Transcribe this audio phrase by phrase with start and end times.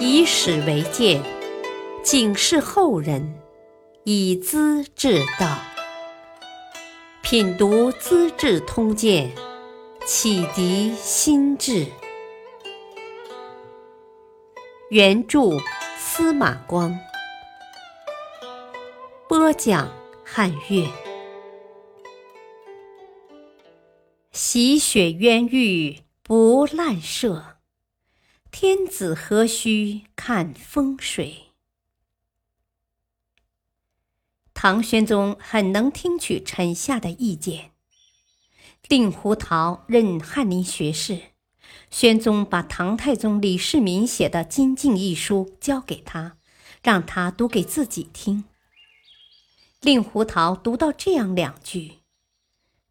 [0.00, 1.22] 以史为鉴，
[2.02, 3.34] 警示后人，
[4.04, 5.58] 以资治道。
[7.22, 9.30] 品读《资治通鉴》，
[10.06, 11.86] 启迪心智。
[14.90, 15.40] 原著
[15.98, 16.96] 司马光，
[19.28, 19.92] 播讲
[20.24, 20.86] 汉乐。
[24.30, 27.55] 洗雪冤狱不滥射。
[28.58, 31.48] 天子何须看风水？
[34.54, 37.72] 唐玄宗很能听取臣下的意见，
[38.88, 41.20] 令狐桃任翰林学士。
[41.90, 46.38] 玄宗把唐太宗李世民写的《金镜一书交给他，
[46.82, 48.46] 让他读给自己听。
[49.82, 51.98] 令狐桃读到这样两句：“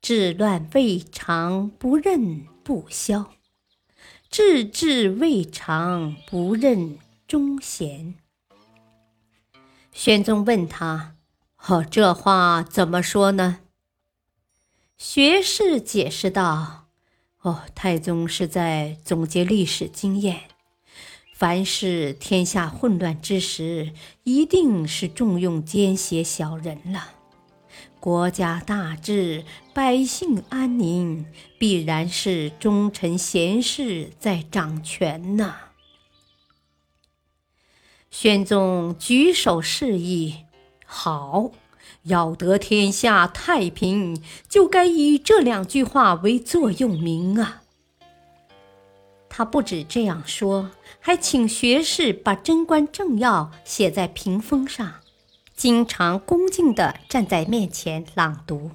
[0.00, 3.34] 治乱未尝不任不消。”
[4.30, 8.14] 治治未尝不任忠贤。
[9.90, 11.16] 玄宗问他
[11.66, 13.58] ：“哦，这话怎么说呢？”
[14.96, 16.86] 学士解释道
[17.42, 20.42] ：“哦，太宗是在总结历史经验。
[21.34, 27.14] 凡是天下混乱之时，一定是重用奸邪小人了。”
[28.00, 31.26] 国家大治，百姓安宁，
[31.58, 35.54] 必然是忠臣贤士在掌权呐。
[38.10, 40.46] 宣宗举手示意
[40.86, 41.52] ：“好，
[42.04, 47.62] 要得天下太平，就该以这两句话为座右铭啊。”
[49.28, 54.94] 他不止这样说，还请学士把贞观政要写在屏风上。
[55.60, 58.70] 经常恭敬地站在面前朗读。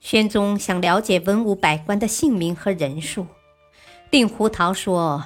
[0.00, 3.26] 宣宗想了解文武百官的姓名和人数，
[4.08, 5.22] 令狐桃说：“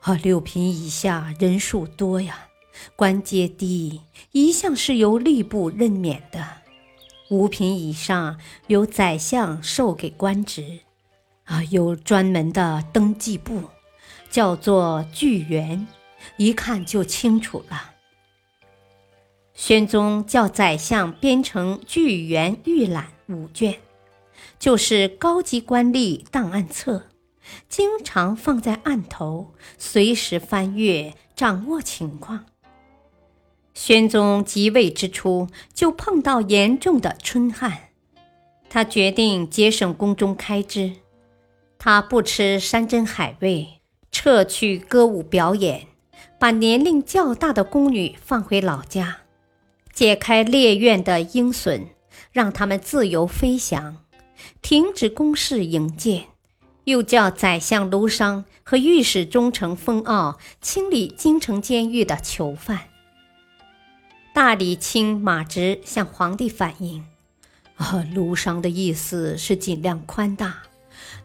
[0.00, 2.48] 啊，六品以下人数多呀，
[2.96, 6.42] 官阶低，一向是由吏部任免的；
[7.30, 10.80] 五品以上由宰相授给官职，
[11.44, 13.62] 啊，有专门的登记簿，
[14.28, 15.88] 叫做聚员，
[16.36, 17.91] 一看就清楚了。”
[19.54, 23.76] 宣宗叫宰相编成《巨源预览》五卷，
[24.58, 27.04] 就是高级官吏档案册，
[27.68, 32.46] 经常放在案头，随时翻阅，掌握情况。
[33.74, 37.90] 宣宗即位之初，就碰到严重的春旱，
[38.70, 40.92] 他决定节省宫中开支，
[41.78, 43.80] 他不吃山珍海味，
[44.10, 45.86] 撤去歌舞表演，
[46.38, 49.18] 把年龄较大的宫女放回老家。
[49.92, 51.88] 解开猎苑的鹰隼，
[52.32, 53.96] 让他们自由飞翔；
[54.62, 56.24] 停止攻事营建，
[56.84, 62.88] 又叫宰相卢商和御史中丞封傲清理京城监狱的囚犯。
[64.34, 67.04] 大理卿马直向皇帝反映
[67.76, 70.62] ：“啊，卢商的意思是尽量宽大，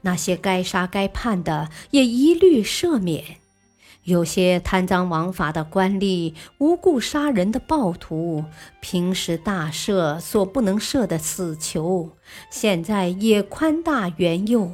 [0.01, 3.37] 那些该杀该判的也一律赦免。”
[4.07, 8.45] 有些贪赃枉法的官吏、无故杀人的暴徒、
[8.79, 12.11] 平时大赦所不能赦的死囚，
[12.49, 14.71] 现在也宽大原宥。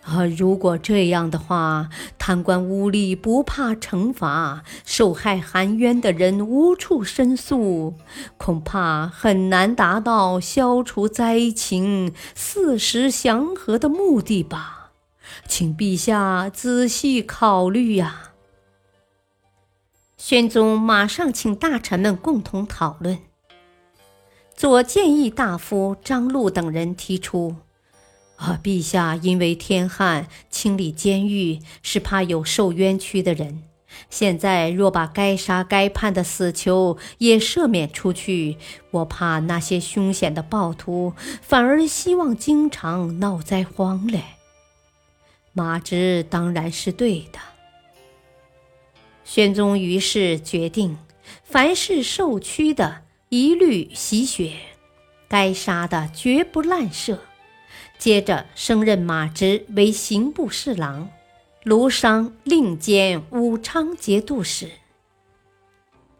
[0.00, 7.92] 啊，如果这样的话，贪官污吏不怕惩罚，受害含冤的人无处申诉，
[8.38, 14.92] 恐怕很难达到消除灾情、四时祥和的目的吧？
[15.46, 18.30] 请陛下仔细考虑呀。
[20.26, 23.18] 宣宗马上请大臣们共同讨论。
[24.56, 27.56] 左谏议大夫张禄等人提出
[28.36, 33.64] ：“啊，陛下因为天旱清理监狱，是怕有受冤屈的人。
[34.08, 38.56] 现在若把该杀该判的死囚也赦免出去，
[38.92, 44.24] 我怕那些凶险的暴徒反而希望经常闹灾荒嘞。”
[45.52, 47.38] 马直当然是对的。
[49.24, 50.98] 宣宗于是决定，
[51.42, 54.50] 凡是受屈的，一律洗血；
[55.28, 57.20] 该杀的，绝不滥射。
[57.98, 61.10] 接着升任马直为刑部侍郎，
[61.62, 64.70] 卢商另兼武昌节度使。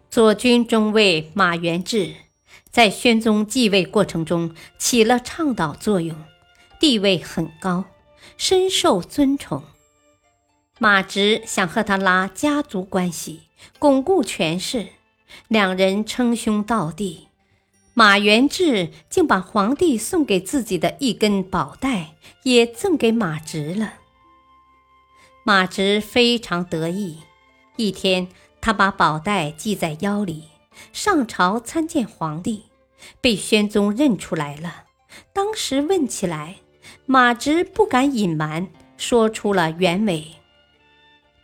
[0.09, 2.15] 左军中尉马元志
[2.71, 6.17] 在宣宗继位过程中起了倡导作用，
[6.81, 7.85] 地位很高，
[8.39, 9.63] 深受尊崇。
[10.81, 13.43] 马直想和他拉家族关系，
[13.79, 14.89] 巩固权势，
[15.47, 17.29] 两人称兄道弟。
[17.93, 23.95] 马元志竟把皇帝送给自己的一根宝带也赠给马直了。
[25.45, 27.21] 马直非常得意，
[27.77, 28.27] 一天，
[28.61, 30.49] 他把宝带系在腰里，
[30.93, 32.65] 上朝参见皇帝，
[33.21, 34.87] 被宣宗认出来了。
[35.33, 36.57] 当时问起来，
[37.07, 38.67] 马直不敢隐瞒，
[38.97, 40.33] 说出了原委。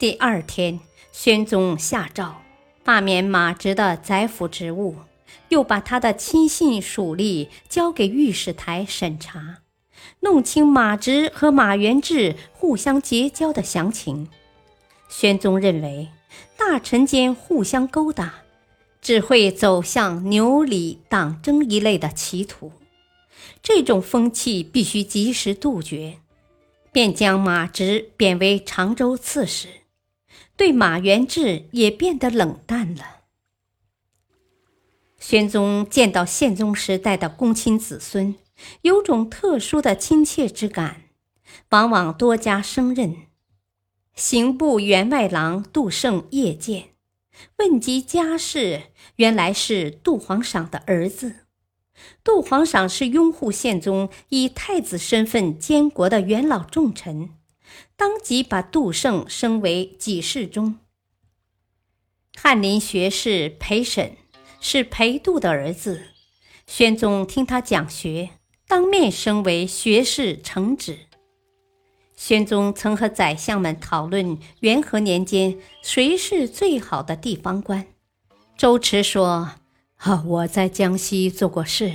[0.01, 0.81] 第二天，
[1.13, 2.41] 宣宗下诏
[2.83, 4.97] 罢免马直的宰辅职务，
[5.51, 9.59] 又把他的亲信属吏交给御史台审查，
[10.21, 14.31] 弄清马直和马元志互相结交的详情。
[15.11, 16.09] 宣宗认为，
[16.57, 18.37] 大臣间互相勾搭，
[19.03, 22.73] 只会走向牛李党争一类的歧途。
[23.63, 26.21] 这种风气必须及时杜绝，
[26.91, 29.69] 便将马直贬为常州刺史，
[30.61, 33.23] 对马元志也变得冷淡了。
[35.19, 38.35] 宣宗见到宪宗时代的公亲子孙，
[38.83, 41.05] 有种特殊的亲切之感，
[41.71, 43.17] 往往多加升任。
[44.15, 46.91] 刑部员外郎杜胜夜见，
[47.57, 48.83] 问及家世，
[49.17, 51.47] 原来是杜皇赏的儿子。
[52.23, 57.31] 杜皇赏是拥护宪宗以太子身份监国的元老重臣，
[58.01, 60.77] 当即把杜胜升为给事中。
[62.35, 64.17] 翰林学士裴审
[64.59, 66.05] 是裴度的儿子，
[66.67, 68.31] 宣宗听他讲学，
[68.67, 71.01] 当面升为学士承旨。
[72.17, 77.87] 宣宗曾和宰相们讨论元和年间谁是最好的地方官，
[78.57, 79.27] 周驰说。
[79.97, 80.25] 啊！
[80.25, 81.93] 我在江西做过事，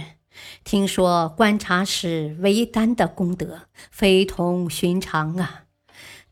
[0.64, 5.65] 听说观察使韦丹的功德非同寻常啊。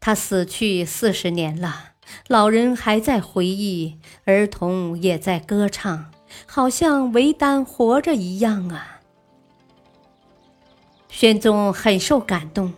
[0.05, 1.91] 他死去四十年了，
[2.27, 6.11] 老人还在回忆，儿童也在歌唱，
[6.45, 8.99] 好像韦丹活着一样啊。
[11.07, 12.73] 宣宗很受感动，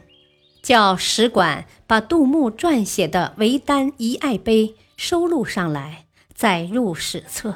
[0.61, 7.55] 叫使馆把杜牧撰写的《韦丹遗爱碑》收录上来，载入史册。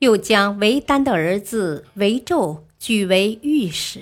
[0.00, 4.00] 又将韦丹的儿子韦胄举为御史。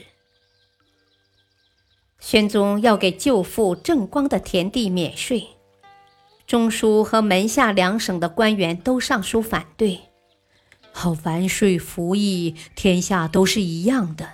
[2.21, 5.49] 宣宗要给舅父郑光的田地免税，
[6.47, 10.01] 中书和门下两省的官员都上书反对。
[10.93, 14.29] 好，完税服役，天下都是一样的。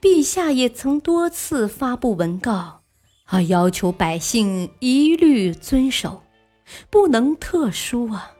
[0.00, 2.80] 陛下也曾多次发布文告，
[3.24, 6.22] 啊，要求百姓一律遵守，
[6.90, 8.32] 不能特殊啊。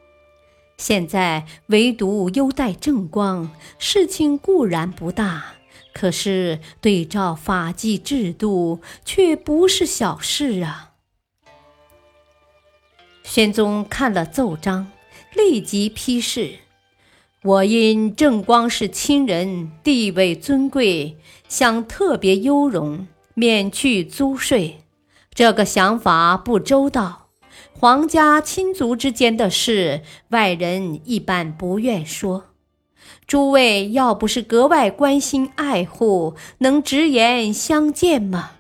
[0.76, 5.44] 现在唯独优待正光，事情固然不大，
[5.92, 10.92] 可是对照法纪制度，却不是小事啊！
[13.22, 14.90] 宣宗看了奏章，
[15.34, 16.56] 立即批示
[17.44, 21.16] ：“我因正光是亲人，地位尊贵，
[21.48, 24.80] 想特别优容，免去租税，
[25.32, 27.28] 这个想法不周到。”
[27.78, 32.51] 皇家亲族之间的事，外人一般不愿说。
[33.32, 38.50] 诸位要不是格外关心爱护，能直言相见吗？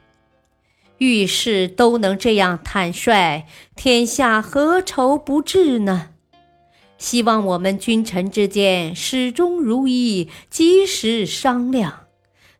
[0.96, 3.44] 遇事都能这样坦率，
[3.76, 6.12] 天下何愁不治呢？
[6.96, 12.06] 希望我们君臣之间始终如一，及时商量。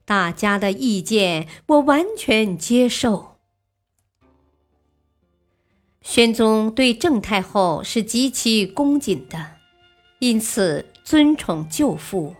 [0.04, 3.36] 大家的意见，我完全接受。
[6.02, 9.52] 宣宗对郑太后是极其恭谨的，
[10.18, 12.34] 因此尊宠舅父，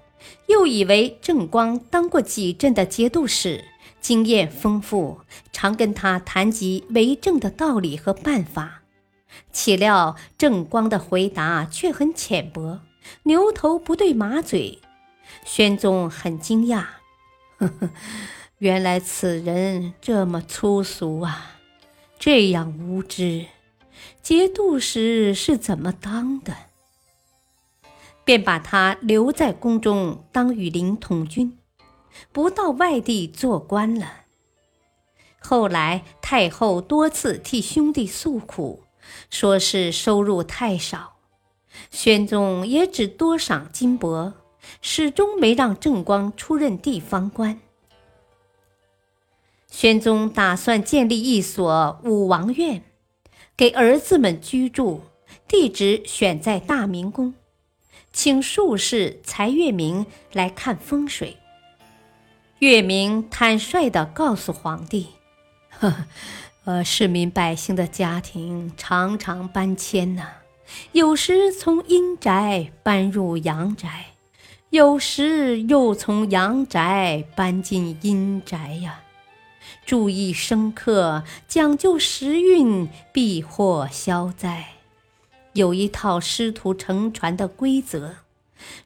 [0.47, 3.65] 又以为郑光当过几阵的节度使，
[4.01, 5.21] 经验丰富，
[5.53, 8.83] 常跟他谈及为政的道理和办法。
[9.51, 12.81] 岂料郑光的回答却很浅薄，
[13.25, 14.79] 牛头不对马嘴。
[15.45, 16.85] 宣宗很惊讶，
[17.57, 17.91] 呵呵，
[18.59, 21.57] 原来此人这么粗俗啊！
[22.19, 23.47] 这样无知，
[24.23, 26.55] 节度使是怎么当的？
[28.33, 31.59] 便把他留在宫中当羽林统军，
[32.33, 34.11] 不到外地做官了。
[35.39, 38.85] 后来太后多次替兄弟诉苦，
[39.29, 41.17] 说是收入太少，
[41.91, 44.33] 宣宗也只多赏金帛，
[44.81, 47.61] 始终没让正光出任地方官。
[49.69, 52.83] 宣宗打算建立一所武王院，
[53.55, 55.03] 给儿子们居住，
[55.47, 57.35] 地址选在大明宫，
[58.13, 61.39] 请术士柴月明来看风水。
[62.59, 65.09] 月明坦率地告诉皇帝
[65.81, 66.05] ：“呵，
[66.65, 70.29] 呃，市民百姓的家庭常常搬迁呐，
[70.93, 74.07] 有时从阴宅搬入阳宅，
[74.71, 79.01] 有时又从阳宅搬进阴宅呀。”
[79.85, 84.69] 注意生克，讲究时运，避祸消灾。
[85.55, 88.17] 有一套师徒承传的规则。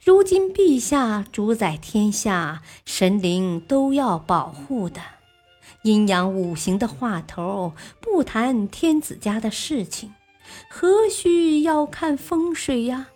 [0.02, 5.00] 如今陛下主宰天下，神灵都要保护的。
[5.82, 10.14] 阴阳五行的话头，不谈天子家的事情，
[10.68, 13.08] 何须要看风水呀？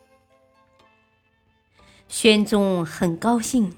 [2.08, 3.74] 宣宗很高兴，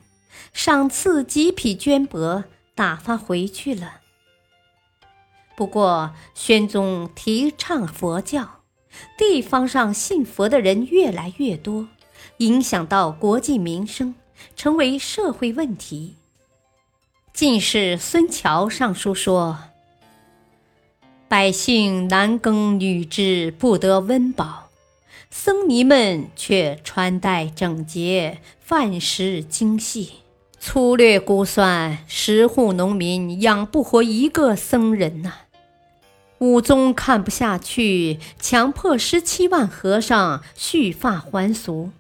[0.52, 4.00] 赏赐几匹绢帛，打发回去了。
[5.54, 8.61] 不过，宣宗提倡佛教，
[9.16, 11.88] 地方上信佛的人越来越多。
[12.38, 14.14] 影响到国计民生，
[14.56, 16.16] 成为社会问题。
[17.32, 19.58] 进士孙桥上书说
[21.28, 24.70] ：“百姓男耕女织，不得温饱；
[25.30, 30.14] 僧尼们却穿戴整洁，饭食精细。
[30.58, 35.32] 粗略估算，十户农民养不活一个僧人呐。”
[36.42, 41.90] 武宗看不下去，强迫十七万和尚蓄发还俗。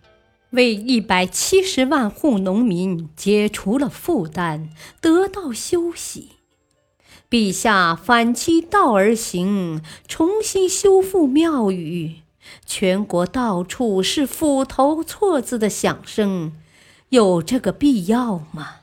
[0.50, 4.70] 为一百七十万户农民解除了负担，
[5.00, 6.30] 得到休息。
[7.30, 12.16] 陛下反其道而行，重新修复庙宇，
[12.66, 16.52] 全国到处是斧头错字的响声，
[17.10, 18.78] 有这个必要吗？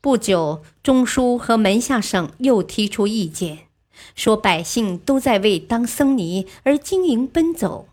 [0.00, 3.65] 不久，中书和门下省又提出意见，
[4.14, 7.88] 说百姓都在为当僧尼而经营奔走。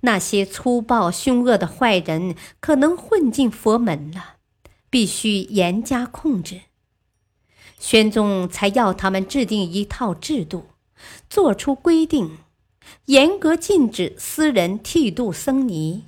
[0.00, 4.36] 那些粗暴凶恶的坏人可能混进佛门了，
[4.88, 6.62] 必须严加控制。
[7.78, 10.68] 宣宗才要他们制定一套制度，
[11.28, 12.38] 做出规定，
[13.06, 16.04] 严格禁止私人剃度僧尼，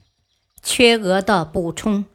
[0.62, 2.06] 缺额的补充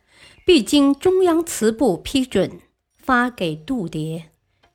[0.43, 2.59] 必经中央祠部批准，
[2.97, 4.23] 发给度牒，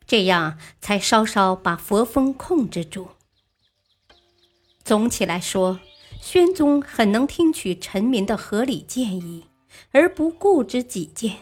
[0.06, 3.08] 这样才稍稍把佛风控制住。
[4.84, 5.80] 总体来说。
[6.18, 9.44] 宣宗很能听取臣民的合理建议，
[9.92, 11.36] 而不固执己见，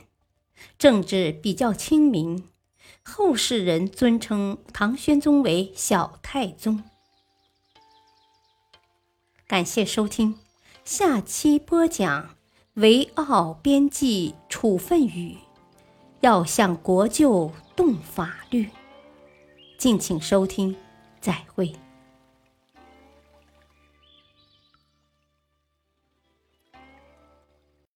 [0.77, 2.51] 政治比较清明。
[3.03, 6.83] 后世人尊称唐宣宗为小太宗。
[9.47, 10.39] 感谢收听，
[10.85, 12.37] 下期播讲
[12.75, 15.39] 维奥边际处分语，
[16.21, 18.69] 要向国舅动法律。
[19.77, 20.75] 敬请收听，
[21.21, 21.73] 再会。